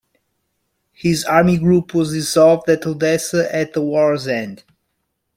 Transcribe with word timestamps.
His 0.93 1.25
Army 1.25 1.59
Group 1.59 1.93
was 1.93 2.11
dissolved 2.11 2.67
at 2.67 2.87
Odessa 2.87 3.55
at 3.55 3.73
the 3.73 3.83
war's 3.83 4.27
end. 4.27 4.63